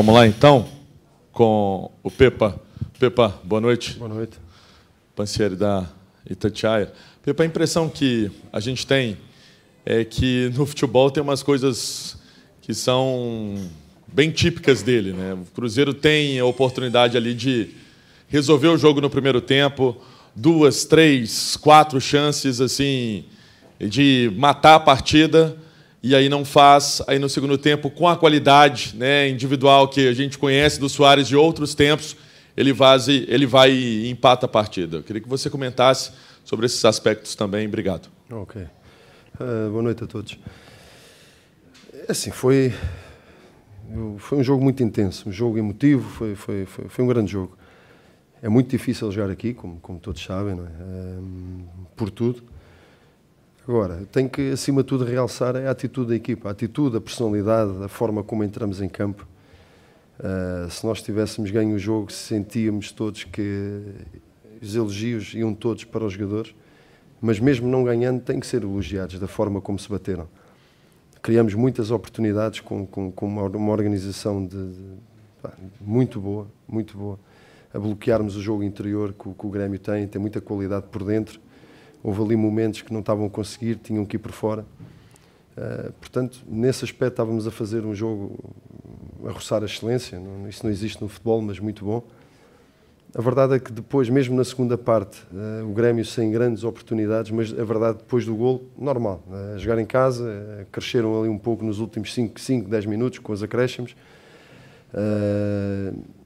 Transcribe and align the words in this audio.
Vamos 0.00 0.14
lá 0.14 0.26
então 0.26 0.66
com 1.30 1.90
o 2.02 2.10
Pepa. 2.10 2.58
Pepa, 2.98 3.38
boa 3.44 3.60
noite. 3.60 3.98
Boa 3.98 4.08
noite. 4.08 4.38
Pansieri 5.14 5.54
da 5.54 5.86
Itatiaia. 6.24 6.90
Pepa, 7.22 7.42
a 7.42 7.46
impressão 7.46 7.86
que 7.86 8.30
a 8.50 8.60
gente 8.60 8.86
tem 8.86 9.18
é 9.84 10.02
que 10.02 10.50
no 10.54 10.64
futebol 10.64 11.10
tem 11.10 11.22
umas 11.22 11.42
coisas 11.42 12.16
que 12.62 12.72
são 12.72 13.56
bem 14.06 14.30
típicas 14.30 14.82
dele. 14.82 15.12
Né? 15.12 15.34
O 15.34 15.44
Cruzeiro 15.54 15.92
tem 15.92 16.40
a 16.40 16.46
oportunidade 16.46 17.18
ali 17.18 17.34
de 17.34 17.68
resolver 18.26 18.68
o 18.68 18.78
jogo 18.78 19.02
no 19.02 19.10
primeiro 19.10 19.42
tempo, 19.42 19.94
duas, 20.34 20.86
três, 20.86 21.58
quatro 21.58 22.00
chances 22.00 22.58
assim 22.58 23.26
de 23.78 24.32
matar 24.34 24.76
a 24.76 24.80
partida 24.80 25.54
e 26.02 26.14
aí 26.14 26.28
não 26.28 26.44
faz. 26.44 27.02
Aí 27.06 27.18
no 27.18 27.28
segundo 27.28 27.58
tempo, 27.58 27.90
com 27.90 28.08
a 28.08 28.16
qualidade 28.16 28.94
né, 28.96 29.28
individual 29.28 29.88
que 29.88 30.08
a 30.08 30.12
gente 30.12 30.38
conhece 30.38 30.80
do 30.80 30.88
Soares 30.88 31.28
de 31.28 31.36
outros 31.36 31.74
tempos, 31.74 32.16
ele, 32.56 32.72
vaze, 32.72 33.24
ele 33.28 33.46
vai 33.46 33.72
e 33.72 34.10
empata 34.10 34.46
a 34.46 34.48
partida. 34.48 34.98
Eu 34.98 35.02
queria 35.02 35.22
que 35.22 35.28
você 35.28 35.48
comentasse 35.48 36.12
sobre 36.44 36.66
esses 36.66 36.84
aspectos 36.84 37.34
também. 37.34 37.66
Obrigado. 37.66 38.08
Ok. 38.30 38.62
Uh, 38.62 39.70
boa 39.70 39.82
noite 39.82 40.04
a 40.04 40.06
todos. 40.06 40.38
É 42.08 42.12
assim, 42.12 42.30
foi, 42.30 42.72
foi 44.18 44.38
um 44.38 44.42
jogo 44.42 44.62
muito 44.62 44.82
intenso, 44.82 45.28
um 45.28 45.32
jogo 45.32 45.58
emotivo, 45.58 46.08
foi, 46.10 46.34
foi, 46.34 46.66
foi, 46.66 46.88
foi 46.88 47.04
um 47.04 47.08
grande 47.08 47.32
jogo. 47.32 47.56
É 48.42 48.48
muito 48.48 48.70
difícil 48.70 49.12
jogar 49.12 49.30
aqui, 49.30 49.52
como, 49.52 49.78
como 49.80 49.98
todos 49.98 50.22
sabem, 50.22 50.54
é? 50.54 51.20
Um, 51.20 51.66
por 51.94 52.10
tudo. 52.10 52.42
Agora, 53.70 54.04
tenho 54.10 54.28
que, 54.28 54.50
acima 54.50 54.82
de 54.82 54.88
tudo, 54.88 55.04
realçar 55.04 55.54
a 55.54 55.70
atitude 55.70 56.08
da 56.08 56.16
equipa, 56.16 56.48
a 56.48 56.50
atitude, 56.50 56.96
a 56.96 57.00
personalidade, 57.00 57.70
a 57.84 57.86
forma 57.86 58.20
como 58.24 58.42
entramos 58.42 58.82
em 58.82 58.88
campo. 58.88 59.24
Uh, 60.18 60.68
se 60.68 60.84
nós 60.84 61.00
tivéssemos 61.00 61.52
ganho 61.52 61.76
o 61.76 61.78
jogo, 61.78 62.10
sentíamos 62.10 62.90
todos 62.90 63.22
que 63.22 63.80
os 64.60 64.74
elogios 64.74 65.34
iam 65.34 65.54
todos 65.54 65.84
para 65.84 66.04
os 66.04 66.14
jogadores, 66.14 66.52
mas 67.20 67.38
mesmo 67.38 67.68
não 67.68 67.84
ganhando, 67.84 68.20
têm 68.20 68.40
que 68.40 68.46
ser 68.48 68.64
elogiados 68.64 69.20
da 69.20 69.28
forma 69.28 69.60
como 69.60 69.78
se 69.78 69.88
bateram. 69.88 70.26
Criamos 71.22 71.54
muitas 71.54 71.92
oportunidades 71.92 72.58
com, 72.58 72.84
com, 72.84 73.12
com 73.12 73.26
uma, 73.26 73.44
uma, 73.44 73.70
organização 73.70 74.44
de, 74.44 74.72
de, 74.72 74.84
muito 75.80 76.20
boa, 76.20 76.48
muito 76.66 76.98
boa 76.98 77.20
a 77.72 77.78
bloquearmos 77.78 78.34
o 78.34 78.42
jogo 78.42 78.64
interior 78.64 79.12
que, 79.12 79.32
que 79.32 79.46
o 79.46 79.48
Grêmio 79.48 79.78
tem, 79.78 80.08
tem 80.08 80.20
muita 80.20 80.40
qualidade 80.40 80.86
por 80.90 81.04
dentro. 81.04 81.40
Houve 82.02 82.22
ali 82.22 82.36
momentos 82.36 82.82
que 82.82 82.92
não 82.92 83.00
estavam 83.00 83.26
a 83.26 83.30
conseguir, 83.30 83.76
tinham 83.76 84.04
que 84.04 84.16
ir 84.16 84.18
por 84.18 84.32
fora. 84.32 84.64
Uh, 85.56 85.92
portanto, 86.00 86.42
nesse 86.48 86.84
aspecto 86.84 87.12
estávamos 87.12 87.46
a 87.46 87.50
fazer 87.50 87.84
um 87.84 87.94
jogo 87.94 88.38
a 89.26 89.30
roçar 89.30 89.62
a 89.62 89.66
excelência. 89.66 90.18
Não, 90.18 90.48
isso 90.48 90.64
não 90.64 90.70
existe 90.70 91.02
no 91.02 91.08
futebol, 91.08 91.42
mas 91.42 91.58
muito 91.58 91.84
bom. 91.84 92.02
A 93.12 93.20
verdade 93.20 93.54
é 93.54 93.58
que 93.58 93.72
depois, 93.72 94.08
mesmo 94.08 94.36
na 94.36 94.44
segunda 94.44 94.78
parte, 94.78 95.20
uh, 95.32 95.68
o 95.68 95.72
Grêmio 95.72 96.04
sem 96.04 96.30
grandes 96.30 96.62
oportunidades, 96.62 97.32
mas 97.32 97.52
a 97.52 97.64
verdade, 97.64 97.98
depois 97.98 98.24
do 98.24 98.36
gol, 98.36 98.62
normal. 98.78 99.22
Uh, 99.26 99.58
jogar 99.58 99.80
em 99.80 99.84
casa, 99.86 100.24
uh, 100.24 100.66
cresceram 100.70 101.18
ali 101.18 101.28
um 101.28 101.38
pouco 101.38 101.64
nos 101.64 101.80
últimos 101.80 102.14
5, 102.14 102.40
5 102.40 102.70
10 102.70 102.86
minutos 102.86 103.18
com 103.18 103.32
os 103.32 103.42
acréscimos. 103.42 103.96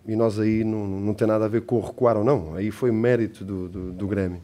E 0.06 0.16
nós 0.16 0.38
aí 0.38 0.64
não, 0.64 0.86
não 0.86 1.14
tem 1.14 1.26
nada 1.26 1.44
a 1.44 1.48
ver 1.48 1.62
com 1.62 1.80
recuar 1.80 2.16
ou 2.16 2.24
não, 2.24 2.54
aí 2.54 2.70
foi 2.70 2.90
mérito 2.90 3.44
do, 3.44 3.68
do, 3.68 3.92
do 3.92 4.06
Grêmio. 4.06 4.40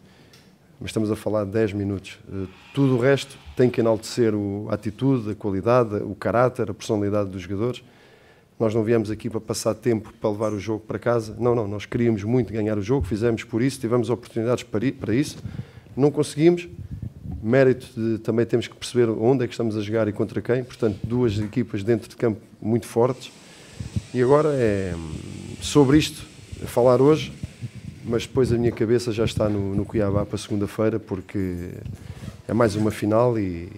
Mas 0.80 0.90
estamos 0.90 1.10
a 1.10 1.16
falar 1.16 1.44
de 1.44 1.50
10 1.50 1.74
minutos. 1.74 2.18
Uh, 2.26 2.48
tudo 2.72 2.96
o 2.96 2.98
resto 2.98 3.36
tem 3.54 3.68
que 3.68 3.80
enaltecer 3.80 4.32
a 4.70 4.74
atitude, 4.74 5.32
a 5.32 5.34
qualidade, 5.34 5.96
o 5.96 6.14
caráter, 6.14 6.70
a 6.70 6.74
personalidade 6.74 7.28
dos 7.28 7.42
jogadores. 7.42 7.82
Nós 8.58 8.74
não 8.74 8.82
viemos 8.82 9.10
aqui 9.10 9.28
para 9.28 9.40
passar 9.40 9.74
tempo 9.74 10.12
para 10.20 10.30
levar 10.30 10.52
o 10.52 10.58
jogo 10.58 10.80
para 10.80 10.98
casa. 10.98 11.36
Não, 11.38 11.54
não, 11.54 11.68
nós 11.68 11.84
queríamos 11.84 12.24
muito 12.24 12.52
ganhar 12.52 12.78
o 12.78 12.82
jogo, 12.82 13.06
fizemos 13.06 13.44
por 13.44 13.62
isso, 13.62 13.78
tivemos 13.80 14.08
oportunidades 14.08 14.64
para, 14.64 15.14
isso. 15.14 15.38
Não 15.96 16.10
conseguimos. 16.10 16.68
Mérito 17.42 17.86
de 17.96 18.18
também 18.18 18.44
temos 18.44 18.68
que 18.68 18.74
perceber 18.74 19.08
onde 19.08 19.44
é 19.44 19.46
que 19.46 19.54
estamos 19.54 19.76
a 19.76 19.80
jogar 19.80 20.08
e 20.08 20.12
contra 20.12 20.42
quem. 20.42 20.62
Portanto, 20.62 20.98
duas 21.02 21.38
equipas 21.38 21.82
dentro 21.82 22.08
de 22.08 22.16
campo 22.16 22.40
muito 22.60 22.86
fortes. 22.86 23.32
E 24.12 24.22
agora 24.22 24.50
é 24.52 24.94
sobre 25.62 25.96
isto 25.96 26.22
falar 26.66 27.00
hoje, 27.00 27.32
mas 28.04 28.26
depois 28.26 28.52
a 28.52 28.58
minha 28.58 28.72
cabeça 28.72 29.12
já 29.12 29.24
está 29.24 29.48
no, 29.48 29.74
no 29.74 29.84
Cuiabá 29.84 30.24
para 30.24 30.38
segunda-feira, 30.38 30.98
porque 30.98 31.70
é 32.48 32.52
mais 32.52 32.74
uma 32.74 32.90
final 32.90 33.38
e, 33.38 33.68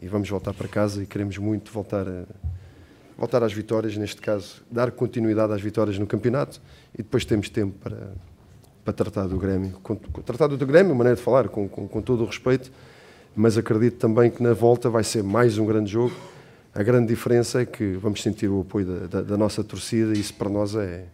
e, 0.00 0.06
vamos 0.08 0.28
voltar 0.28 0.52
para 0.54 0.68
casa 0.68 1.02
e 1.02 1.06
queremos 1.06 1.36
muito 1.38 1.72
voltar, 1.72 2.06
a, 2.08 2.24
voltar 3.18 3.42
às 3.42 3.52
vitórias, 3.52 3.96
neste 3.96 4.20
caso, 4.20 4.62
dar 4.70 4.90
continuidade 4.92 5.52
às 5.52 5.60
vitórias 5.60 5.98
no 5.98 6.06
campeonato 6.06 6.60
e 6.94 6.98
depois 6.98 7.24
temos 7.24 7.48
tempo 7.48 7.74
para, 7.82 8.12
para 8.84 8.92
tratar 8.92 9.26
do 9.26 9.36
Grêmio. 9.38 9.72
Com, 9.82 9.96
tratar 9.96 10.46
do 10.46 10.66
Grêmio, 10.66 10.94
maneira 10.94 11.16
de 11.16 11.22
falar, 11.22 11.48
com, 11.48 11.68
com, 11.68 11.88
com 11.88 12.00
todo 12.00 12.22
o 12.22 12.26
respeito, 12.26 12.70
mas 13.34 13.58
acredito 13.58 13.96
também 13.98 14.30
que 14.30 14.42
na 14.42 14.52
volta 14.52 14.88
vai 14.88 15.02
ser 15.02 15.22
mais 15.22 15.58
um 15.58 15.66
grande 15.66 15.90
jogo. 15.90 16.14
A 16.72 16.82
grande 16.82 17.08
diferença 17.08 17.62
é 17.62 17.66
que 17.66 17.92
vamos 17.94 18.22
sentir 18.22 18.48
o 18.48 18.60
apoio 18.60 18.86
da, 18.86 19.06
da, 19.06 19.22
da 19.22 19.36
nossa 19.36 19.62
torcida 19.62 20.16
e 20.16 20.20
isso 20.20 20.34
para 20.34 20.48
nós 20.48 20.74
é, 20.74 21.04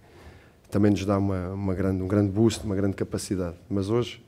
também 0.70 0.90
nos 0.90 1.04
dá 1.04 1.18
uma, 1.18 1.48
uma 1.50 1.74
grande, 1.74 2.02
um 2.02 2.08
grande 2.08 2.30
boost, 2.30 2.64
uma 2.64 2.76
grande 2.76 2.94
capacidade. 2.94 3.56
Mas 3.68 3.90
hoje, 3.90 4.22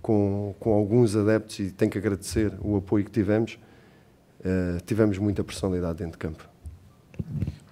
com, 0.00 0.54
com 0.58 0.72
alguns 0.72 1.14
adeptos, 1.14 1.58
e 1.60 1.70
tenho 1.70 1.90
que 1.90 1.98
agradecer 1.98 2.52
o 2.60 2.76
apoio 2.76 3.04
que 3.04 3.10
tivemos, 3.10 3.58
uh, 4.40 4.80
tivemos 4.86 5.18
muita 5.18 5.44
personalidade 5.44 5.98
dentro 5.98 6.12
de 6.12 6.18
campo. 6.18 6.48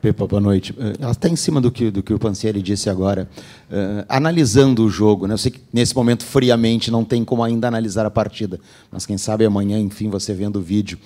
Pepa, 0.02 0.26
boa 0.26 0.40
noite. 0.40 0.74
Eh, 0.78 1.10
está 1.10 1.28
em 1.28 1.36
cima 1.36 1.60
do 1.60 1.70
que, 1.70 1.90
do 1.90 2.02
que 2.02 2.12
o 2.12 2.18
Pancieri 2.18 2.60
disse 2.60 2.90
agora. 2.90 3.28
Uh, 3.70 4.04
analisando 4.08 4.84
o 4.84 4.90
jogo, 4.90 5.26
né? 5.26 5.34
eu 5.34 5.38
sei 5.38 5.50
que 5.50 5.60
nesse 5.72 5.96
momento, 5.96 6.24
friamente, 6.24 6.90
não 6.90 7.04
tem 7.04 7.24
como 7.24 7.42
ainda 7.42 7.66
analisar 7.66 8.04
a 8.04 8.10
partida, 8.10 8.60
mas 8.90 9.06
quem 9.06 9.16
sabe 9.16 9.44
amanhã, 9.44 9.78
enfim, 9.80 10.10
você 10.10 10.34
vendo 10.34 10.56
o 10.56 10.62
vídeo. 10.62 10.98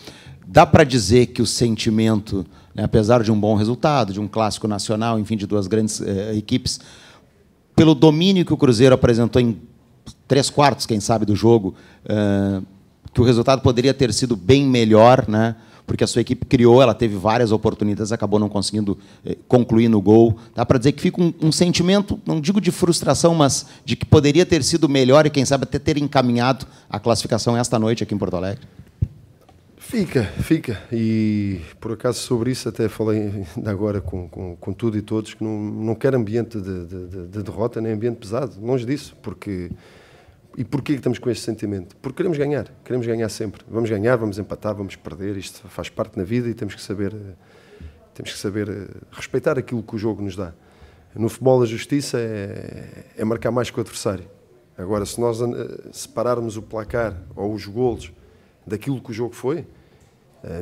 Dá 0.47 0.67
para 0.67 0.85
dizer 0.85 1.27
que 1.27 1.41
o 1.41 1.47
sentimento 1.47 2.45
né, 2.75 2.85
apesar 2.85 3.23
de 3.23 3.33
um 3.33 3.39
bom 3.39 3.55
resultado, 3.55 4.13
de 4.13 4.21
um 4.21 4.29
clássico 4.29 4.69
nacional, 4.69 5.19
enfim, 5.19 5.37
de 5.37 5.47
duas 5.47 5.67
grandes 5.67 6.01
eh, 6.01 6.35
equipes, 6.37 6.81
pelo 7.75 7.95
domínio 7.95 8.45
que 8.45 8.53
o 8.53 8.57
Cruzeiro 8.57 8.95
apresentou 8.95 9.41
em 9.41 9.61
três 10.29 10.51
quartos, 10.51 10.87
quem 10.87 11.01
sabe, 11.01 11.25
do 11.25 11.35
jogo, 11.35 11.75
eh, 12.05 12.61
que 13.13 13.21
o 13.21 13.25
resultado 13.25 13.63
poderia 13.63 13.93
ter 13.93 14.13
sido 14.13 14.37
bem 14.37 14.67
melhor, 14.67 15.27
né? 15.29 15.57
porque 15.91 16.05
a 16.05 16.07
sua 16.07 16.21
equipe 16.21 16.47
criou, 16.47 16.81
ela 16.81 16.95
teve 16.95 17.17
várias 17.17 17.51
oportunidades, 17.51 18.13
acabou 18.13 18.39
não 18.39 18.49
conseguindo 18.49 18.97
eh, 19.27 19.37
concluir 19.49 19.89
no 19.89 20.01
gol. 20.01 20.39
Dá 20.55 20.65
para 20.65 20.79
dizer 20.79 20.93
que 20.93 21.03
fica 21.03 21.21
um, 21.21 21.35
um, 21.43 21.51
sentimento, 21.51 22.21
não 22.25 22.41
digo 22.41 22.61
de 22.61 22.71
frustração, 22.71 23.35
mas 23.35 23.67
de 23.85 23.97
que 23.97 24.07
poderia 24.07 24.47
ter 24.47 24.63
sido 24.63 24.89
melhor 24.89 25.27
e, 25.27 25.31
quem 25.31 25.45
sabe, 25.45 25.65
até 25.65 25.81
ter 25.81 25.99
encaminhado 25.99 26.65
a 26.89 27.01
classificação 27.01 27.57
esta 27.57 27.77
noite 27.77 28.05
aqui 28.05 28.15
em 28.15 28.19
Porto 28.19 28.37
Alegre? 28.37 28.65
Fica, 29.91 30.23
fica. 30.23 30.81
E 30.93 31.61
por 31.81 31.91
acaso 31.91 32.21
sobre 32.21 32.53
isso 32.53 32.69
até 32.69 32.89
falei 32.89 33.45
agora 33.67 34.01
com, 34.01 34.29
com, 34.29 34.55
com 34.55 34.73
tudo 34.73 34.97
e 34.97 35.03
todos 35.03 35.35
que 35.35 35.43
não, 35.43 35.59
não 35.59 35.95
quero 35.97 36.17
ambiente 36.17 36.61
de, 36.61 36.87
de, 36.87 37.27
de, 37.27 37.43
derrota 37.43 37.81
nem 37.81 37.93
ambiente 37.93 38.19
pesado, 38.19 38.55
longe 38.65 38.87
disso, 38.87 39.17
porque. 39.21 39.69
E 40.57 40.65
porquê 40.65 40.93
estamos 40.93 41.19
com 41.19 41.29
este 41.29 41.45
sentimento? 41.45 41.97
Porque 41.97 42.19
queremos 42.19 42.39
ganhar, 42.39 42.69
queremos 42.85 43.07
ganhar 43.07 43.29
sempre. 43.29 43.65
Vamos 43.69 43.91
ganhar, 43.91 44.17
vamos 44.17 44.39
empatar, 44.39 44.75
vamos 44.77 44.95
perder, 44.95 45.37
isto 45.37 45.67
faz 45.69 45.89
parte 45.89 46.17
na 46.17 46.25
vida 46.25 46.49
e 46.49 46.55
temos 46.55 46.75
que 46.75 46.83
saber, 46.83 47.13
temos 48.15 48.33
que 48.33 48.39
saber 48.39 48.69
eh, 48.69 48.87
respeitar 49.11 49.59
aquilo 49.59 49.83
que 49.83 49.95
o 49.95 49.99
jogo 49.99 50.23
nos 50.23 50.37
dá. 50.37 50.53
No 51.15 51.29
futebol 51.29 51.63
a 51.63 51.67
justiça 51.67 52.19
é, 52.19 53.05
é 53.17 53.25
marcar 53.25 53.51
mais 53.51 53.71
que 53.71 53.79
o 53.79 53.81
adversário. 53.81 54.25
Agora, 54.77 55.05
se 55.07 55.21
nós 55.21 55.41
eh, 55.41 55.47
separarmos 55.93 56.57
o 56.57 56.63
placar 56.63 57.17
ou 57.35 57.53
os 57.53 57.65
golos 57.67 58.13
daquilo 58.67 59.01
que 59.01 59.11
o 59.11 59.15
jogo 59.15 59.35
foi, 59.35 59.59
eh, 59.59 59.80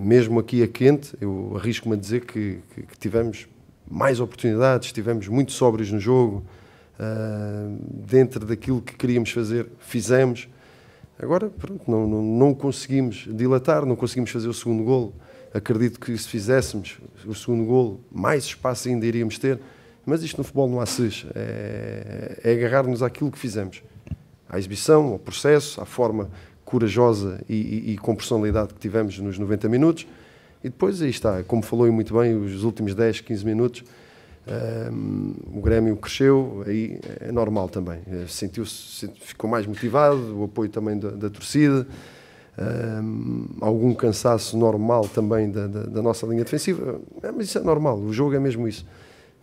mesmo 0.02 0.40
aqui 0.40 0.62
a 0.62 0.69
quente, 0.69 1.16
eu 1.20 1.52
arrisco-me 1.56 1.94
a 1.94 1.98
dizer 1.98 2.25
que, 2.25 2.58
que, 2.75 2.82
que, 2.82 2.98
tivemos 2.98 3.46
mais 3.88 4.20
oportunidades, 4.20 4.92
tivemos 4.92 5.28
muito 5.28 5.52
sóbrios 5.52 5.90
no 5.90 6.00
jogo, 6.00 6.44
uh, 6.98 7.78
dentro 7.88 8.44
daquilo 8.44 8.82
que 8.82 8.96
queríamos 8.96 9.30
fazer, 9.30 9.66
fizemos. 9.78 10.48
Agora, 11.19 11.48
pronto, 11.48 11.90
não, 11.90 12.06
não, 12.06 12.22
não, 12.22 12.54
conseguimos 12.54 13.26
dilatar, 13.30 13.84
não 13.84 13.96
conseguimos 13.96 14.30
fazer 14.30 14.48
o 14.48 14.54
segundo 14.54 14.84
golo. 14.84 15.14
Acredito 15.52 15.98
que 15.98 16.16
se 16.16 16.28
fizéssemos 16.28 16.98
o 17.25 17.34
segundo 17.34 17.64
golo, 17.64 18.00
mais 18.12 18.44
espaço 18.44 18.88
ainda 18.88 19.06
iríamos 19.06 19.38
ter. 19.38 19.58
Mas 20.04 20.22
isto 20.22 20.38
no 20.38 20.44
futebol 20.44 20.69
não 20.69 20.80
há 20.80 20.86
SES. 20.86 21.26
É, 21.34 22.40
é 22.44 22.52
agarrar-nos 22.52 23.02
àquilo 23.02 23.30
que 23.30 23.38
fizemos. 23.38 23.82
À 24.48 24.58
exibição, 24.58 25.12
ao 25.12 25.19
processo, 25.19 25.80
à 25.80 25.84
forma 25.84 26.30
corajosa 26.69 27.41
e, 27.49 27.55
e, 27.55 27.93
e, 27.93 27.97
com 27.97 28.15
personalidade 28.15 28.75
que 28.75 28.81
tivemos 28.81 29.19
nos 29.19 29.38
90 29.38 29.69
minutos. 29.70 30.06
E 30.62 30.69
depois 30.69 31.00
aí 31.00 31.09
está, 31.09 31.43
como 31.43 31.62
falou 31.62 31.91
muito 31.91 32.12
bem, 32.12 32.37
os 32.37 32.62
últimos 32.62 32.94
10, 32.94 33.23
15 33.23 33.47
minutos, 33.47 33.85
um, 34.93 35.35
o 35.55 35.62
Grêmio 35.62 35.97
cresceu, 35.97 36.62
aí 36.67 37.00
é 37.20 37.32
normal 37.32 37.70
também. 37.70 38.00
Eh, 38.06 38.26
sentiu 38.29 38.67
ficou 38.67 39.49
mais 39.49 39.67
motivado, 39.67 40.38
o 40.38 40.44
apoio 40.44 40.69
também 40.69 40.99
da, 40.99 41.11
da 41.11 41.31
torcida, 41.31 41.87
um, 43.03 43.47
algum 43.62 43.94
cansaço 43.94 44.59
normal 44.59 45.09
também 45.09 45.50
da, 45.50 45.67
da, 45.67 45.82
da, 45.85 46.03
nossa 46.03 46.26
linha 46.26 46.44
defensiva, 46.44 47.00
é, 47.23 47.31
mas 47.31 47.47
isso 47.47 47.59
é 47.59 47.62
normal, 47.62 47.99
o 47.99 48.12
jogo 48.12 48.35
é 48.35 48.41
mesmo 48.41 48.69
isso. 48.69 48.85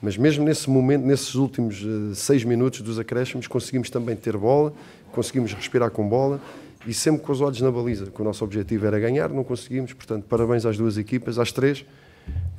Mas 0.01 0.18
mesmo 0.18 0.44
nesse 0.44 0.69
momento, 0.69 1.04
nesses 1.04 1.33
últimos 1.36 1.81
uh, 1.83 2.13
seis 2.13 2.44
minutos 2.44 2.81
dos 2.81 3.00
acréscimos, 3.00 3.48
conseguimos 3.48 3.89
também 3.89 4.16
ter 4.16 4.38
bola, 4.38 4.74
conseguimos 5.12 5.54
respirar 5.54 5.89
com 5.89 6.07
bola 6.07 6.39
e 6.85 6.93
sempre 6.93 7.21
com 7.21 7.31
os 7.31 7.41
olhos 7.41 7.59
na 7.61 7.71
baliza, 7.71 8.07
que 8.07 8.21
o 8.21 8.23
nosso 8.23 8.43
objetivo 8.43 8.85
era 8.85 8.99
ganhar, 8.99 9.29
não 9.29 9.43
conseguimos, 9.43 9.93
portanto, 9.93 10.25
parabéns 10.29 10.65
às 10.65 10.77
duas 10.77 10.97
equipas, 10.97 11.39
às 11.39 11.51
três, 11.51 11.85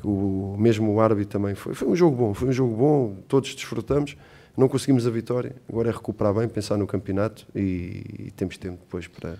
o 0.05 0.57
mesmo 0.59 0.93
o 0.93 1.01
árbitro 1.01 1.39
também 1.39 1.55
foi. 1.55 1.75
Foi 1.75 1.89
um 1.89 1.97
jogo 1.97 2.17
bom, 2.17 2.35
foi 2.35 2.49
um 2.49 2.53
jogo 2.53 2.77
bom, 2.77 3.17
todos 3.29 3.55
desfrutamos, 3.55 4.17
não 4.57 4.69
conseguimos 4.69 5.07
a 5.07 5.11
vitória, 5.11 5.55
agora 5.69 5.91
é 5.91 5.93
recuperar 5.93 6.35
bem, 6.35 6.49
pensar 6.49 6.77
no 6.77 6.87
campeonato 6.87 7.47
e, 7.55 8.03
e 8.19 8.33
temos 8.37 8.57
tempo 8.57 8.79
depois 8.81 9.07
para, 9.07 9.35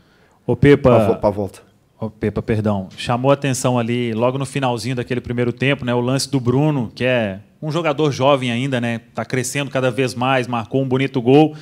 Ô, 0.47 0.55
Pepa, 0.55 0.91
para, 0.91 1.07
a, 1.07 1.15
para 1.17 1.29
a 1.29 1.33
volta. 1.33 1.61
Ô, 1.99 2.11
Pepa, 2.11 2.43
perdão, 2.43 2.89
chamou 2.97 3.31
a 3.31 3.35
atenção 3.35 3.79
ali, 3.79 4.13
logo 4.13 4.37
no 4.39 4.45
finalzinho 4.45 4.95
daquele 4.95 5.21
primeiro 5.21 5.53
tempo, 5.53 5.85
né, 5.85 5.95
o 5.95 6.01
lance 6.01 6.31
do 6.31 6.39
Bruno, 6.39 6.93
que 6.95 7.05
é 7.05 7.41
um 7.61 7.73
jogador 7.73 8.13
jovem 8.13 8.51
ainda, 8.51 8.81
né, 8.81 9.01
tá 9.15 9.25
crescendo 9.25 9.71
cada 9.71 9.91
vez 9.91 10.15
mais, 10.15 10.47
marcou 10.47 10.83
um 10.83 10.89
bonito 10.89 11.21
gol, 11.23 11.57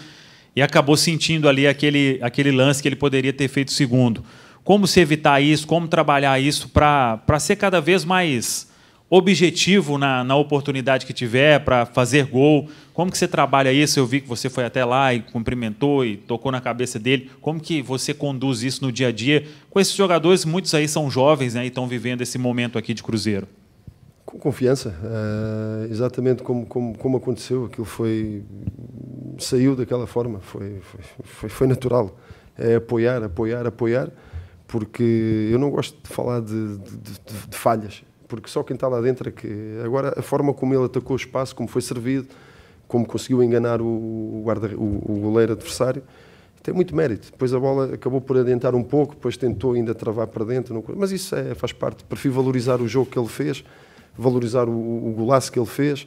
e 0.56 0.62
acabou 0.62 0.96
sentindo 0.96 1.48
ali 1.48 1.66
aquele, 1.66 2.18
aquele 2.22 2.50
lance 2.50 2.80
que 2.80 2.88
ele 2.88 2.96
poderia 2.96 3.32
ter 3.32 3.48
feito 3.48 3.72
segundo. 3.72 4.24
Como 4.62 4.86
se 4.86 5.00
evitar 5.00 5.40
isso, 5.40 5.66
como 5.66 5.88
trabalhar 5.88 6.40
isso 6.40 6.68
para 6.68 7.38
ser 7.38 7.56
cada 7.56 7.80
vez 7.80 8.04
mais 8.04 8.72
objetivo 9.10 9.98
na, 9.98 10.24
na 10.24 10.34
oportunidade 10.36 11.04
que 11.04 11.12
tiver 11.12 11.60
para 11.60 11.84
fazer 11.84 12.26
gol? 12.26 12.68
Como 12.92 13.10
que 13.10 13.18
você 13.18 13.28
trabalha 13.28 13.72
isso? 13.72 13.98
Eu 13.98 14.06
vi 14.06 14.20
que 14.20 14.28
você 14.28 14.48
foi 14.48 14.64
até 14.64 14.84
lá 14.84 15.12
e 15.12 15.20
cumprimentou 15.20 16.04
e 16.04 16.16
tocou 16.16 16.50
na 16.50 16.60
cabeça 16.60 16.98
dele. 16.98 17.30
Como 17.40 17.60
que 17.60 17.82
você 17.82 18.14
conduz 18.14 18.62
isso 18.62 18.82
no 18.82 18.90
dia 18.90 19.08
a 19.08 19.12
dia 19.12 19.44
com 19.68 19.78
esses 19.78 19.94
jogadores? 19.94 20.44
Muitos 20.44 20.72
aí 20.74 20.88
são 20.88 21.10
jovens 21.10 21.54
né, 21.54 21.64
e 21.64 21.68
estão 21.68 21.86
vivendo 21.86 22.22
esse 22.22 22.38
momento 22.38 22.78
aqui 22.78 22.94
de 22.94 23.02
Cruzeiro. 23.02 23.46
Com 24.34 24.40
confiança, 24.40 24.88
uh, 24.88 25.92
exatamente 25.92 26.42
como, 26.42 26.66
como, 26.66 26.98
como 26.98 27.16
aconteceu, 27.18 27.66
aquilo 27.66 27.84
foi 27.84 28.42
saiu 29.38 29.76
daquela 29.76 30.08
forma, 30.08 30.40
foi, 30.40 30.80
foi, 31.22 31.48
foi, 31.48 31.66
natural. 31.68 32.18
É 32.58 32.74
apoiar, 32.74 33.22
apoiar, 33.22 33.64
apoiar, 33.64 34.10
porque 34.66 35.48
eu 35.52 35.58
não 35.58 35.70
gosto 35.70 35.96
de 36.02 36.08
falar 36.08 36.40
de, 36.40 36.78
de, 36.78 36.96
de, 36.98 37.48
de 37.48 37.56
falhas, 37.56 38.02
porque 38.26 38.50
só 38.50 38.64
quem 38.64 38.74
está 38.74 38.88
lá 38.88 39.00
dentro 39.00 39.28
é 39.28 39.32
que. 39.32 39.78
Agora, 39.84 40.12
a 40.16 40.22
forma 40.22 40.52
como 40.52 40.74
ele 40.74 40.84
atacou 40.84 41.14
o 41.14 41.16
espaço, 41.16 41.54
como 41.54 41.68
foi 41.68 41.80
servido, 41.80 42.26
como 42.88 43.06
conseguiu 43.06 43.40
enganar 43.40 43.80
o, 43.80 44.40
guarda, 44.42 44.68
o, 44.76 45.12
o 45.12 45.20
goleiro 45.20 45.52
adversário, 45.52 46.02
tem 46.60 46.74
muito 46.74 46.96
mérito. 46.96 47.30
Depois 47.30 47.54
a 47.54 47.60
bola 47.60 47.94
acabou 47.94 48.20
por 48.20 48.36
adiantar 48.36 48.74
um 48.74 48.82
pouco, 48.82 49.14
depois 49.14 49.36
tentou 49.36 49.74
ainda 49.74 49.94
travar 49.94 50.26
para 50.26 50.44
dentro, 50.44 50.82
mas 50.96 51.12
isso 51.12 51.36
é, 51.36 51.54
faz 51.54 51.72
parte. 51.72 52.02
Prefiro 52.04 52.34
valorizar 52.34 52.80
o 52.80 52.88
jogo 52.88 53.08
que 53.08 53.18
ele 53.18 53.28
fez, 53.28 53.64
valorizar 54.16 54.68
o, 54.68 54.72
o 54.72 55.12
golaço 55.16 55.50
que 55.50 55.58
ele 55.58 55.66
fez 55.66 56.06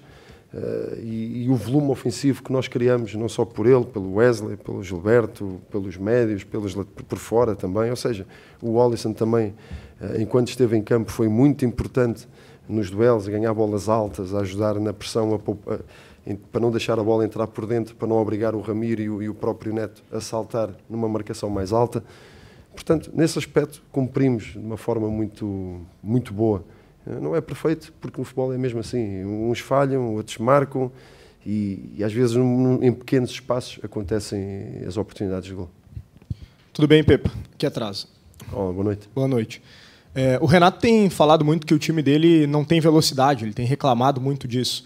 Uh, 0.53 0.95
e, 1.03 1.43
e, 1.43 1.49
o 1.49 1.55
volume 1.55 1.91
ofensivo 1.91 2.41
que 2.41 2.53
nós 2.53 2.69
criamos, 2.69 3.13
não 3.15 3.27
só 3.27 3.43
por 3.43 3.67
ele, 3.67 3.83
pelo 3.83 4.15
Wesley, 4.15 4.55
pelo 4.55 4.81
Gilberto, 4.81 5.59
pelos 5.69 5.97
médios, 5.97 6.45
pelos, 6.45 6.73
por 6.73 7.17
fora 7.17 7.53
também. 7.53 7.89
Ou 7.89 7.95
seja, 7.97 8.25
o 8.61 8.81
Alisson 8.81 9.11
também, 9.11 9.53
uh, 10.01 10.19
enquanto 10.21 10.47
esteve 10.47 10.77
em 10.77 10.81
campo, 10.81 11.11
foi 11.11 11.27
muito 11.27 11.65
importante 11.65 12.27
nos 12.67 12.89
duelos, 12.89 13.27
a 13.27 13.31
ganhar 13.31 13.53
bolas 13.53 13.89
altas, 13.89 14.33
a 14.33 14.39
ajudar 14.39 14.79
na 14.79 14.93
pressão, 14.93 15.33
a, 15.33 15.73
a, 15.73 15.79
para 16.49 16.61
não 16.61 16.71
deixar 16.71 16.97
a 16.97 17.03
bola 17.03 17.25
entrar 17.25 17.47
por 17.47 17.65
dentro, 17.65 17.93
para 17.95 18.07
não 18.07 18.15
obrigar 18.15 18.55
o 18.55 18.61
Ramiro 18.61 19.01
e 19.01 19.09
o, 19.09 19.21
e 19.21 19.29
o 19.29 19.33
próprio 19.33 19.73
Neto 19.73 20.01
a 20.11 20.21
saltar 20.21 20.69
numa 20.89 21.09
marcação 21.09 21.49
mais 21.49 21.73
alta. 21.73 22.01
Portanto, 22.73 23.11
nesse 23.13 23.37
aspecto, 23.37 23.83
cumprimos 23.91 24.45
de 24.45 24.59
uma 24.59 24.77
forma 24.77 25.09
muito, 25.09 25.81
muito 26.01 26.33
boa 26.33 26.63
não 27.21 27.35
é 27.35 27.41
perfeito, 27.41 27.93
porque 28.01 28.19
no 28.19 28.25
futebol 28.25 28.53
é 28.53 28.57
mesmo 28.57 28.79
assim. 28.79 29.23
Uns 29.23 29.59
falham, 29.59 30.15
outros 30.15 30.37
marcam 30.37 30.91
e, 31.45 31.93
e 31.97 32.03
às 32.03 32.11
vezes 32.11 32.35
em 32.35 32.91
pequenos 32.91 33.31
espaços 33.31 33.79
acontecem 33.83 34.83
as 34.85 34.97
oportunidades 34.97 35.47
de 35.47 35.55
gol. 35.55 35.69
Tudo 36.73 36.87
bem, 36.87 37.03
Pepa? 37.03 37.31
Que 37.57 37.65
atraso. 37.65 38.07
Oh, 38.51 38.71
boa 38.71 38.83
noite. 38.83 39.09
Boa 39.15 39.27
noite. 39.27 39.61
É, 40.13 40.37
o 40.41 40.45
Renato 40.45 40.79
tem 40.79 41.09
falado 41.09 41.45
muito 41.45 41.65
que 41.65 41.73
o 41.73 41.79
time 41.79 42.01
dele 42.01 42.47
não 42.47 42.63
tem 42.63 42.79
velocidade, 42.79 43.45
ele 43.45 43.53
tem 43.53 43.65
reclamado 43.65 44.19
muito 44.19 44.47
disso. 44.47 44.85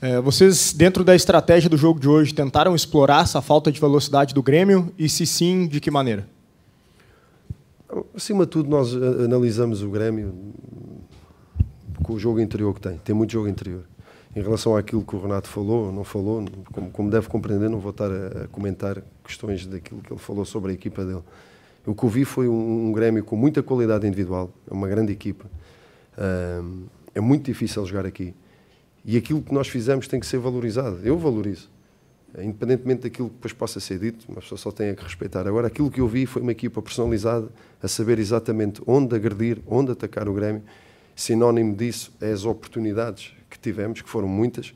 É, 0.00 0.20
vocês, 0.20 0.72
dentro 0.72 1.04
da 1.04 1.14
estratégia 1.14 1.70
do 1.70 1.76
jogo 1.76 2.00
de 2.00 2.08
hoje, 2.08 2.34
tentaram 2.34 2.74
explorar 2.74 3.22
essa 3.22 3.40
falta 3.40 3.70
de 3.70 3.80
velocidade 3.80 4.34
do 4.34 4.42
Grêmio? 4.42 4.92
E 4.98 5.08
se 5.08 5.24
sim, 5.24 5.68
de 5.68 5.80
que 5.80 5.90
maneira? 5.90 6.26
Acima 8.14 8.44
de 8.44 8.50
tudo, 8.50 8.68
nós 8.68 8.92
analisamos 8.94 9.82
o 9.82 9.88
Grêmio 9.88 10.34
com 12.02 12.14
o 12.14 12.18
jogo 12.18 12.40
interior 12.40 12.74
que 12.74 12.80
tem. 12.80 12.98
Tem 12.98 13.14
muito 13.14 13.32
jogo 13.32 13.48
interior. 13.48 13.84
Em 14.34 14.40
relação 14.40 14.76
àquilo 14.76 15.04
que 15.04 15.14
o 15.14 15.20
Renato 15.20 15.48
falou, 15.48 15.92
não 15.92 16.04
falou, 16.04 16.44
como, 16.72 16.90
como 16.90 17.10
deve 17.10 17.28
compreender, 17.28 17.68
não 17.68 17.78
vou 17.78 17.90
estar 17.90 18.10
a, 18.10 18.44
a, 18.44 18.48
comentar 18.48 19.02
questões 19.22 19.66
daquilo 19.66 20.00
que 20.00 20.12
ele 20.12 20.20
falou 20.20 20.44
sobre 20.44 20.72
a 20.72 20.74
equipa 20.74 21.04
dele. 21.04 21.22
O 21.84 21.94
que 21.94 22.04
eu 22.04 22.08
vi 22.08 22.24
foi 22.24 22.48
um, 22.48 22.88
um 22.88 22.92
Grêmio 22.92 23.22
com 23.24 23.36
muita 23.36 23.62
qualidade 23.62 24.06
individual, 24.06 24.50
é 24.70 24.72
uma 24.72 24.88
grande 24.88 25.12
equipa. 25.12 25.44
Um, 26.18 26.84
é 27.14 27.20
muito 27.20 27.44
difícil 27.44 27.84
jogar 27.84 28.06
aqui. 28.06 28.34
E 29.04 29.16
aquilo 29.16 29.42
que 29.42 29.52
nós 29.52 29.68
fizemos 29.68 30.08
tem 30.08 30.18
que 30.18 30.26
ser 30.26 30.38
valorizado. 30.38 31.00
Eu 31.04 31.18
valorizo. 31.18 31.68
Independentemente 32.38 33.02
daquilo 33.02 33.28
que 33.28 33.34
depois 33.34 33.52
possa 33.52 33.80
ser 33.80 33.98
dito, 33.98 34.24
uma 34.28 34.40
pessoa 34.40 34.58
só 34.58 34.70
tem 34.70 34.94
que 34.94 35.02
respeitar. 35.02 35.46
Agora, 35.46 35.66
aquilo 35.66 35.90
que 35.90 36.00
eu 36.00 36.08
vi 36.08 36.24
foi 36.24 36.40
uma 36.40 36.52
equipa 36.52 36.80
personalizada, 36.80 37.48
a 37.82 37.88
saber 37.88 38.18
exatamente 38.18 38.80
onde 38.86 39.14
agredir, 39.14 39.58
onde 39.66 39.92
atacar 39.92 40.26
o 40.26 40.32
Grêmio 40.32 40.62
Sinónimo 41.14 41.76
disso 41.76 42.12
é 42.20 42.32
as 42.32 42.44
oportunidades 42.44 43.32
que 43.48 43.58
tivemos, 43.58 44.00
que 44.00 44.08
foram 44.08 44.28
muitas, 44.28 44.74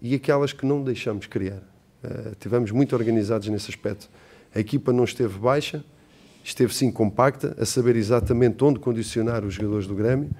e 0.00 0.14
aquelas 0.14 0.52
que 0.52 0.64
não 0.64 0.82
deixamos 0.82 1.26
criar. 1.26 1.62
Uh, 2.02 2.34
tivemos 2.38 2.70
muito 2.70 2.94
organizados 2.94 3.48
nesse 3.48 3.70
aspecto. 3.70 4.08
A 4.54 4.60
equipa 4.60 4.92
não 4.92 5.04
esteve 5.04 5.38
baixa, 5.38 5.84
esteve 6.44 6.72
sim 6.74 6.90
compacta, 6.90 7.56
a 7.58 7.66
saber 7.66 7.96
exatamente 7.96 8.62
onde 8.62 8.78
condicionar 8.78 9.44
os 9.44 9.54
jogadores 9.54 9.86
do 9.86 9.94
Grêmio. 9.94 10.30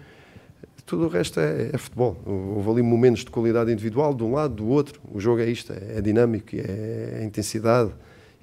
Tudo 0.87 1.05
o 1.05 1.09
resto 1.09 1.39
é, 1.39 1.71
é, 1.73 1.77
futebol. 1.77 2.17
Houve 2.25 2.71
ali 2.71 2.83
momentos 2.83 3.25
de 3.25 3.31
qualidade 3.31 3.71
individual, 3.71 4.15
de 4.15 4.23
um 4.23 4.33
lado, 4.33 4.55
do 4.55 4.69
outro. 4.69 5.01
O 5.13 5.21
jogo 5.21 5.43
é 5.43 5.51
isto, 5.51 5.73
é, 5.73 5.99
é 5.99 6.01
dinâmico, 6.01 6.57
é, 6.57 7.21
é 7.21 7.25
intensidade 7.25 7.91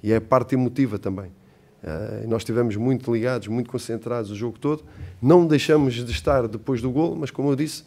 e 0.02 0.12
é 0.12 0.20
parte 0.20 0.54
emotiva 0.54 0.98
também. 0.98 1.32
Uh, 1.82 2.26
nós 2.28 2.42
estivemos 2.42 2.74
muito 2.76 3.12
ligados, 3.12 3.48
muito 3.48 3.70
concentrados 3.70 4.30
o 4.30 4.34
jogo 4.34 4.58
todo. 4.58 4.84
Não 5.20 5.46
deixamos 5.46 5.94
de 5.94 6.10
estar 6.10 6.48
depois 6.48 6.82
do 6.82 6.90
gol, 6.90 7.14
mas 7.14 7.30
como 7.30 7.50
eu 7.50 7.56
disse, 7.56 7.84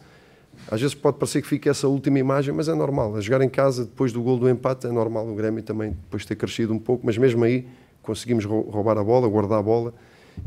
às 0.70 0.80
vezes 0.80 0.94
pode 0.94 1.18
parecer 1.18 1.42
que 1.42 1.48
fique 1.48 1.68
essa 1.68 1.88
última 1.88 2.18
imagem, 2.18 2.54
mas 2.54 2.68
é 2.68 2.74
normal. 2.74 3.16
A 3.16 3.20
jogar 3.20 3.42
em 3.42 3.48
casa 3.48 3.84
depois 3.84 4.12
do 4.12 4.22
gol 4.22 4.38
do 4.38 4.48
empate 4.48 4.86
é 4.86 4.92
normal 4.92 5.28
o 5.28 5.34
Grêmio 5.34 5.62
também 5.62 5.90
depois 5.90 6.24
ter 6.24 6.36
crescido 6.36 6.72
um 6.72 6.78
pouco, 6.78 7.04
mas 7.04 7.18
mesmo 7.18 7.44
aí 7.44 7.66
conseguimos 8.02 8.44
roubar 8.44 8.96
a 8.98 9.04
bola, 9.04 9.28
guardar 9.28 9.58
a 9.58 9.62
bola 9.62 9.92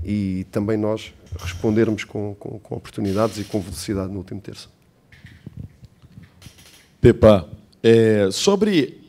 e 0.04 0.46
também 0.52 0.78
nós 0.78 1.14
respondermos 1.38 2.04
com, 2.04 2.36
com, 2.40 2.60
com 2.60 2.76
oportunidades 2.76 3.38
e 3.38 3.44
com 3.44 3.60
velocidade 3.60 4.12
no 4.12 4.20
último 4.20 4.42
terço. 4.42 4.72
Pepa, 7.00 7.50
é, 7.82 8.30
sobre 8.32 9.02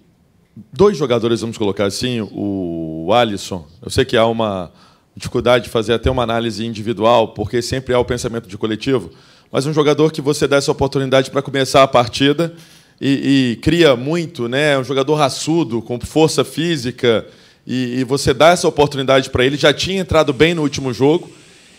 dois 0.73 0.97
jogadores, 0.97 1.41
vamos 1.41 1.57
colocar 1.57 1.87
assim, 1.87 2.21
o 2.21 2.94
Alisson. 3.13 3.67
Eu 3.83 3.91
sei 3.91 4.05
que 4.05 4.17
há 4.17 4.27
uma 4.27 4.73
dificuldade 5.17 5.65
de 5.65 5.71
fazer 5.71 5.93
até 5.93 6.11
uma 6.11 6.23
análise 6.23 6.65
individual, 6.65 7.29
porque 7.29 7.63
sempre 7.63 7.95
há 7.95 7.99
o 7.99 8.05
pensamento 8.05 8.49
de 8.49 8.59
coletivo, 8.59 9.11
mas 9.53 9.67
um 9.67 9.73
jogador 9.73 10.11
que 10.11 10.21
você 10.21 10.49
dá 10.49 10.57
essa 10.57 10.73
oportunidade 10.73 11.31
para 11.31 11.43
começar 11.43 11.83
a 11.83 11.89
partida 11.89 12.55
e, 13.01 13.53
e, 13.53 13.57
cria 13.57 13.95
muito, 13.95 14.49
né? 14.49 14.79
Um 14.79 14.85
jogador 14.85 15.15
raçudo, 15.15 15.83
com 15.83 15.99
força 16.01 16.45
física, 16.45 17.27
e, 17.67 18.01
e 18.01 18.05
você 18.05 18.33
dá 18.33 18.49
essa 18.49 18.67
oportunidade 18.67 19.31
para 19.31 19.45
ele. 19.45 19.57
Já 19.57 19.73
tinha 19.73 20.01
entrado 20.01 20.33
bem 20.33 20.55
no 20.55 20.63
último 20.63 20.93
jogo. 20.93 21.31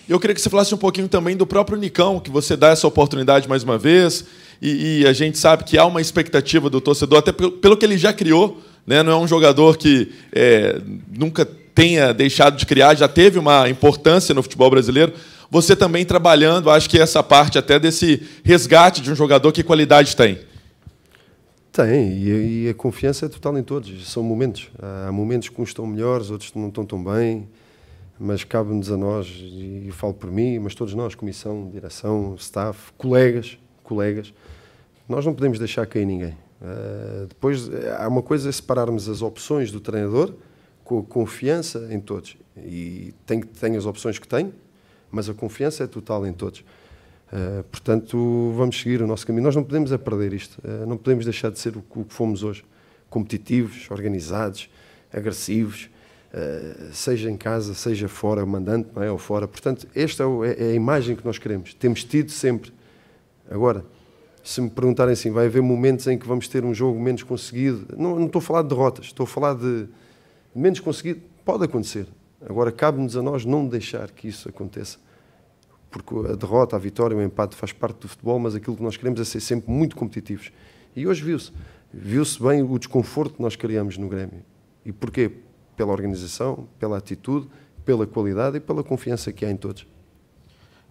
Eu 0.08 0.20
queria 0.20 0.36
que 0.36 0.42
você 0.42 0.50
falasse 0.50 0.74
um 0.74 0.78
pouquinho 0.78 1.08
também 1.08 1.36
do 1.36 1.48
próprio 1.48 1.78
Nicão, 1.78 2.20
que 2.20 2.30
você 2.30 2.56
dá 2.56 2.70
essa 2.70 2.88
oportunidade 2.88 3.50
mais 3.50 3.64
uma 3.64 3.78
vez 3.78 4.26
e, 4.62 5.02
e, 5.02 5.08
a 5.08 5.14
gente 5.14 5.38
sabe 5.38 5.64
que 5.64 5.78
há 5.78 5.86
uma 5.86 6.02
expectativa 6.02 6.70
do 6.70 6.80
torcedor, 6.80 7.20
até 7.20 7.32
pelo, 7.32 7.52
pelo 7.52 7.78
que 7.78 7.86
ele 7.86 7.98
já 7.98 8.14
criou. 8.14 8.62
Né? 8.86 9.02
Não 9.04 9.12
é 9.12 9.18
um 9.18 9.28
jogador 9.28 9.78
que 9.78 10.12
é, 10.32 10.80
nunca 11.12 11.46
tenha 11.46 12.14
deixado 12.14 12.56
de 12.56 12.66
criar, 12.66 12.96
já 12.96 13.08
teve 13.08 13.38
uma 13.38 13.70
importância 13.70 14.34
no 14.34 14.42
futebol 14.42 14.70
brasileiro. 14.70 15.14
Você 15.52 15.76
também 15.76 16.06
trabalhando, 16.06 16.70
acho 16.70 16.90
que 16.90 17.00
essa 17.00 17.22
parte 17.22 17.58
até 17.58 17.78
desse 17.78 18.22
resgate 18.44 19.02
de 19.02 19.12
um 19.12 19.16
jogador, 19.16 19.52
que 19.52 19.64
qualidade 19.64 20.16
tem? 20.16 20.40
Tem, 21.72 22.18
e, 22.18 22.70
a 22.70 22.74
confiança 22.74 23.26
é 23.26 23.30
total 23.30 23.58
em 23.58 23.64
todos. 23.64 24.10
São 24.10 24.24
momentos. 24.24 24.70
Há 24.82 25.12
momentos 25.12 25.50
que 25.50 25.62
uns 25.62 25.70
estão 25.70 25.86
melhores, 25.86 26.30
outros 26.30 26.54
não 26.56 26.70
estão 26.70 26.86
tão 26.86 27.04
bem, 27.04 27.50
mas 28.18 28.46
cabe-nos 28.46 28.90
a 28.90 28.96
nós, 28.96 29.28
e 29.28 29.90
falo 29.92 30.14
por 30.14 30.32
mim, 30.32 30.58
mas 30.60 30.74
todos 30.74 30.94
nós, 30.94 31.16
comissão, 31.16 31.70
direção, 31.70 32.36
staff, 32.40 32.94
colegas, 32.98 33.58
colegas, 33.84 34.34
nós 35.08 35.26
não 35.26 35.34
podemos 35.34 35.60
deixar 35.60 35.86
cair 35.86 36.06
ninguém. 36.06 36.34
Uh, 36.62 37.28
depois, 37.28 37.70
há 38.00 38.08
uma 38.08 38.24
coisa 38.24 38.50
é 38.50 38.52
separarmos 38.52 39.10
as 39.10 39.22
opções 39.22 39.72
do 39.72 39.80
treinador 39.80 40.34
com 40.84 41.04
confiança 41.04 41.88
em 41.92 42.00
todos. 42.00 42.38
E 42.58 43.14
tem, 43.26 43.42
tem 43.42 43.76
as 43.76 43.86
opções 43.86 44.20
que 44.20 44.28
tem, 44.28 44.54
mas 45.12 45.28
a 45.28 45.34
confiança 45.34 45.84
é 45.84 45.88
total 45.88 46.26
em 46.26 46.32
todos. 46.32 46.64
Uh, 47.28 47.64
portanto, 47.64 48.54
vamos 48.56 48.80
seguir 48.80 49.02
o 49.02 49.08
nosso 49.08 49.26
caminho. 49.26 49.44
Nós 49.44 49.56
não 49.56 49.64
podemos 49.64 49.92
é 49.92 49.98
perder 49.98 50.32
isto, 50.32 50.60
uh, 50.60 50.86
não 50.86 50.96
podemos 50.96 51.26
deixar 51.26 51.50
de 51.50 51.60
ser 51.60 51.76
o, 51.76 51.84
o, 51.96 52.06
que 52.06 52.14
fomos 52.14 52.44
hoje. 52.44 52.64
Competitivos, 53.10 53.90
organizados, 53.90 54.70
agressivos, 55.12 55.90
uh, 56.32 56.94
seja 56.94 57.32
em 57.32 57.36
casa, 57.36 57.74
seja 57.74 58.08
fora, 58.08 58.46
mandante 58.46 58.90
não 58.96 59.02
é? 59.02 59.12
ou 59.12 59.18
fora. 59.18 59.48
Portanto, 59.48 59.88
esta 59.96 60.24
é, 60.24 60.68
é 60.68 60.72
a 60.72 60.74
imagem 60.74 61.16
que 61.16 61.26
nós 61.26 61.40
queremos. 61.40 61.74
Temos 61.74 62.04
tido 62.04 62.30
sempre. 62.32 62.72
Agora, 63.50 63.84
se 64.46 64.62
me 64.62 64.70
perguntarem 64.70 65.14
assim, 65.14 65.32
vai 65.32 65.48
haver 65.48 65.64
momentos 65.64 66.06
em 66.06 66.20
que 66.20 66.28
vamos 66.28 66.48
ter 66.48 66.64
um 66.64 66.72
jogo 66.72 67.00
menos 67.00 67.24
conseguido. 67.24 67.88
Não, 67.98 68.20
não 68.20 68.28
estou 68.28 68.40
a 68.40 68.44
falar 68.44 68.62
de 68.62 68.70
derrotas, 68.70 69.08
estou 69.08 69.24
a 69.24 69.28
falar 69.28 69.56
de 69.56 69.88
menos 70.54 70.80
conseguido. 70.80 71.20
Pode 71.44 71.64
acontecer. 71.64 72.06
Agora, 72.48 72.72
cabe-nos 72.72 73.18
a 73.18 73.24
nós 73.24 73.44
não 73.44 73.68
deixar 73.68 74.12
que 74.12 74.28
isso 74.28 74.48
aconteça. 74.48 75.00
Porque 75.90 76.14
a 76.32 76.36
derrota, 76.36 76.76
a 76.76 76.80
vitória, 76.80 77.18
o 77.18 77.24
empate 77.24 77.56
faz 77.56 77.74
parte 77.74 78.02
do 78.02 78.08
futebol, 78.08 78.38
mas 78.38 78.54
aquilo 78.54 78.76
que 78.76 78.84
nós 78.84 78.96
queremos 78.96 79.20
é 79.20 79.24
ser 79.24 79.40
sempre 79.40 79.72
muito 79.72 79.96
competitivos. 79.96 80.52
E 80.96 81.08
hoje 81.08 81.24
viu-se. 81.24 81.52
Viu-se 81.92 82.40
bem 82.40 82.62
o 82.62 82.78
desconforto 82.78 83.38
que 83.38 83.42
nós 83.42 83.56
criamos 83.56 83.98
no 83.98 84.08
Grêmio. 84.08 84.44
E 84.86 84.92
porquê? 84.92 85.32
Pela 85.76 85.92
organização, 85.92 86.68
pela 86.78 87.00
atitude, 87.00 87.50
pela 87.84 88.06
qualidade 88.06 88.58
e 88.58 88.60
pela 88.60 88.84
confiança 88.84 89.34
que 89.34 89.44
há 89.44 89.50
em 89.50 89.58
todos. 89.58 89.88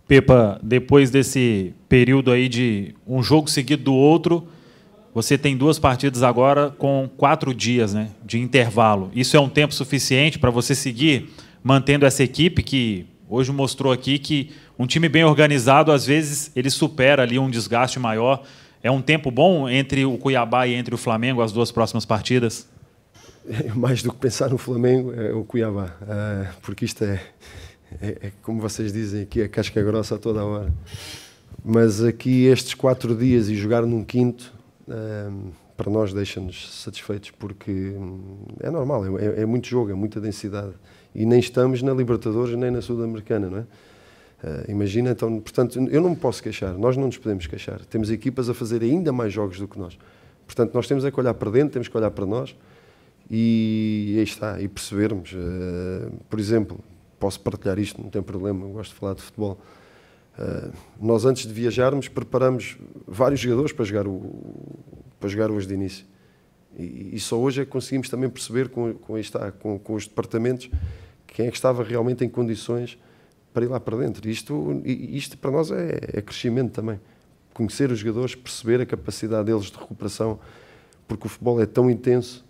Pepa, 0.07 0.61
depois 0.63 1.11
desse 1.11 1.75
período 1.89 2.31
aí 2.31 2.49
de 2.49 2.95
um 3.07 3.23
jogo 3.23 3.49
seguido 3.49 3.85
do 3.85 3.95
outro, 3.95 4.47
você 5.15 5.39
tem 5.39 5.57
duas 5.57 5.79
partidas 5.79 6.23
agora 6.23 6.71
com 6.71 7.09
quatro 7.17 7.55
dias 7.55 7.95
né, 7.95 8.11
de 8.25 8.39
intervalo. 8.39 9.11
Isso 9.15 9.37
é 9.37 9.41
um 9.41 9.49
tempo 9.49 9.73
suficiente 9.73 10.39
para 10.39 10.51
você 10.51 10.75
seguir 10.75 11.31
mantendo 11.63 12.05
essa 12.05 12.23
equipe 12.23 12.63
que 12.63 13.07
hoje 13.29 13.51
mostrou 13.53 13.93
aqui 13.93 14.19
que 14.19 14.51
um 14.79 14.87
time 14.87 15.09
bem 15.09 15.25
organizado, 15.25 15.93
às 15.93 16.05
vezes, 16.05 16.51
ele 16.55 16.69
supera 16.69 17.23
ali 17.23 17.39
um 17.39 17.49
desgaste 17.49 17.99
maior. 17.99 18.43
É 18.83 18.91
um 18.91 19.01
tempo 19.01 19.31
bom 19.31 19.69
entre 19.69 20.05
o 20.05 20.19
Cuiabá 20.19 20.67
e 20.67 20.75
entre 20.75 20.95
o 20.95 20.99
Flamengo, 20.99 21.41
as 21.41 21.53
duas 21.53 21.71
próximas 21.71 22.05
partidas? 22.05 22.69
Mais 23.75 24.03
do 24.03 24.13
que 24.13 24.19
pensar 24.19 24.51
no 24.51 24.59
Flamengo, 24.59 25.15
é 25.15 25.33
o 25.33 25.45
Cuiabá. 25.45 25.95
Ah, 26.03 26.51
porque 26.61 26.85
isto 26.85 27.05
é, 27.05 27.21
é, 28.01 28.27
é, 28.27 28.33
como 28.43 28.61
vocês 28.61 28.93
dizem 28.93 29.23
aqui, 29.23 29.41
é 29.41 29.49
casca 29.49 29.83
grossa 29.83 30.17
a 30.17 30.19
toda 30.19 30.41
a 30.41 30.45
hora. 30.45 30.73
Mas 31.65 32.03
aqui 32.03 32.45
estes 32.47 32.75
quatro 32.75 33.15
dias 33.15 33.49
e 33.49 33.55
jogar 33.55 33.83
num 33.83 34.05
quinto, 34.05 34.53
um, 34.89 35.51
para 35.77 35.91
nós 35.91 36.13
deixa-nos 36.13 36.83
satisfeitos, 36.83 37.31
porque 37.31 37.71
hum, 37.71 38.45
é 38.61 38.71
normal, 38.71 39.19
é, 39.19 39.43
é, 39.43 39.47
muito 39.47 39.67
jogo, 39.67 39.91
é 39.91 39.95
muita 39.95 40.21
densidade. 40.21 40.73
E 41.15 41.25
nem 41.25 41.39
estamos 41.39 41.83
na 41.83 41.93
Libertadores 41.93 42.57
nem 42.57 42.71
na 42.71 42.83
Sul-Americana, 42.83 43.49
não 43.49 43.59
é? 43.59 43.63
Uh, 44.43 44.71
imagina, 44.71 45.11
então, 45.11 45.41
portanto, 45.41 45.79
eu 45.91 46.03
não 46.03 46.11
me 46.11 46.17
posso 46.17 46.43
queixar, 46.43 46.77
nós 46.77 46.97
não 46.97 47.07
nos 47.07 47.17
podemos 47.17 47.47
queixar. 47.47 47.83
Temos 47.87 48.11
equipas 48.11 48.49
a 48.51 48.55
fazer 48.55 48.83
ainda 48.83 49.11
mais 49.11 49.33
jogos 49.33 49.59
do 49.59 49.67
que 49.67 49.79
nós. 49.79 49.97
Portanto, 50.47 50.75
nós 50.75 50.87
temos 50.87 51.05
é 51.05 51.11
que 51.11 51.19
olhar 51.19 51.33
para 51.33 51.51
dentro, 51.51 51.71
temos 51.71 51.89
que 51.89 51.97
olhar 51.97 52.11
para 52.11 52.27
nós 52.27 52.55
e 53.31 54.17
aí 54.19 54.23
está, 54.23 54.61
e 54.61 54.69
percebermos. 54.69 55.33
Uh, 55.33 56.13
por 56.29 56.39
exemplo, 56.39 56.79
posso 57.25 57.41
partilhar 57.41 57.79
isto, 57.79 58.03
não 58.03 58.11
tem 58.11 58.23
problema, 58.23 58.67
eu 58.67 58.73
gosto 58.73 58.93
de 58.93 59.01
falar 59.01 59.15
de 59.15 59.23
futebol. 59.23 59.59
Uh, 60.39 60.71
nós, 61.01 61.25
antes 61.25 61.47
de 61.47 61.55
viajarmos, 61.55 62.07
preparamos 62.07 62.77
vários 63.07 63.41
jogadores 63.41 63.73
para 63.73 63.83
jogar, 63.87 64.07
o, 64.07 64.31
para 65.19 65.31
jogar 65.31 65.51
hoje 65.51 65.67
de 65.67 65.73
início. 65.73 66.05
E, 66.77 67.13
e 67.15 67.21
só 67.21 67.41
hoje 67.41 67.63
é 67.63 67.65
que 67.65 67.71
conseguimos 67.71 68.11
também 68.11 68.29
perceber, 68.29 68.69
com, 68.69 68.93
com, 68.93 69.17
está, 69.17 69.51
com, 69.53 69.79
com 69.79 69.95
os 69.95 70.07
departamentos, 70.07 70.69
quem 71.27 71.47
é 71.47 71.51
que 71.51 71.57
estava 71.57 71.83
realmente 71.83 72.23
em 72.23 72.29
condições 72.29 72.99
para 73.55 73.65
ir 73.65 73.69
lá 73.69 73.81
para 73.81 73.97
dentro. 73.97 74.29
Isto, 74.29 74.83
isto 74.85 75.39
para 75.39 75.51
nós 75.51 75.71
é, 75.71 75.99
é 76.13 76.21
crescimento 76.21 76.73
também. 76.73 77.01
Conhecer 77.55 77.91
os 77.91 78.01
jogadores, 78.01 78.35
perceber 78.35 78.83
a 78.83 78.87
capacidade 78.87 79.47
deles 79.47 79.71
de 79.71 79.79
recuperação, 79.79 80.39
porque 81.09 81.27
o 81.27 81.31
futebol 81.31 81.59
é 81.59 81.65
tão 81.65 81.91
intenso 81.91 82.45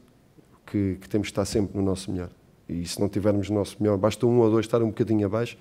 que, 0.67 0.97
que 1.01 1.09
temos 1.09 1.29
de 1.29 1.31
estar 1.31 1.45
sempre 1.45 1.77
no 1.77 1.85
nosso 1.85 2.11
melhor. 2.11 2.31
E 2.69 2.87
se 2.87 3.01
não 3.01 3.09
tivermos 3.09 3.51
o 3.51 3.53
nosso 3.53 3.77
melhor, 3.81 3.97
basta 3.99 4.27
um 4.27 4.39
ou 4.39 4.51
dois 4.51 4.67
estar 4.67 4.83
um 4.83 4.89
bocadinho 4.89 5.27
abaixo, 5.27 5.57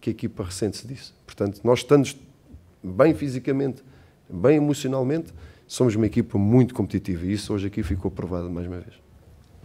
que 0.00 0.10
a 0.10 0.12
equipa 0.12 0.44
ressente-se 0.44 0.86
disso. 0.86 1.14
Portanto, 1.26 1.60
nós 1.64 1.80
estando 1.80 2.08
bem 2.82 3.14
fisicamente, 3.14 3.82
bem 4.28 4.56
emocionalmente, 4.56 5.32
somos 5.66 5.94
uma 5.94 6.06
equipa 6.06 6.38
muito 6.38 6.74
competitiva 6.74 7.24
e 7.24 7.32
isso 7.32 7.52
hoje 7.52 7.66
aqui 7.66 7.82
ficou 7.82 8.10
provado 8.10 8.50
mais 8.50 8.66
uma 8.66 8.76
vez. 8.78 8.94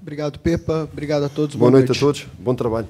Obrigado, 0.01 0.39
Pepa. 0.39 0.87
Obrigado 0.91 1.23
a 1.23 1.29
todos. 1.29 1.55
Boa, 1.55 1.69
boa 1.69 1.79
noite, 1.79 1.89
noite 1.89 1.97
a 1.97 1.99
todos. 1.99 2.27
Bom 2.39 2.55
trabalho. 2.55 2.87